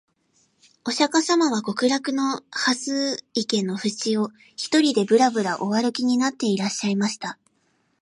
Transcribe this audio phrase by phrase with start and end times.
[0.83, 4.29] 御釈迦様は極楽の蓮池のふちを、
[4.71, 7.37] 独りでぶらぶら御歩きになっていらっしゃいました